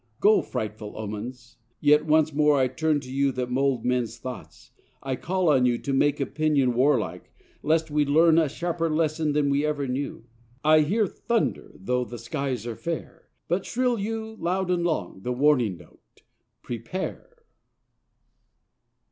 Go, 0.19 0.41
frightful 0.41 0.97
omens. 0.97 1.57
Yet 1.79 2.07
once 2.07 2.33
more 2.33 2.57
I 2.57 2.67
turn 2.67 2.99
To 3.01 3.11
you 3.13 3.31
that 3.33 3.51
mould 3.51 3.85
men's 3.85 4.17
thoughts; 4.17 4.71
I 5.03 5.15
call 5.15 5.47
on 5.49 5.67
you 5.67 5.77
To 5.77 5.93
make 5.93 6.19
opinion 6.19 6.73
warlike, 6.73 7.31
lest 7.61 7.91
we 7.91 8.03
learn 8.03 8.39
A 8.39 8.49
sharper 8.49 8.89
lesson 8.89 9.33
than 9.33 9.51
we 9.51 9.63
ever 9.63 9.87
knew. 9.87 10.25
I 10.63 10.79
hear 10.79 11.03
a 11.03 11.07
thunder 11.07 11.73
though 11.75 12.03
the 12.03 12.17
skies 12.17 12.65
are 12.65 12.75
fair, 12.75 13.29
But 13.47 13.63
shrill 13.67 13.99
you, 13.99 14.37
loud 14.39 14.71
and 14.71 14.83
long, 14.83 15.21
the 15.21 15.31
warning 15.33 15.77
note: 15.77 16.23
Prepare! 16.63 17.45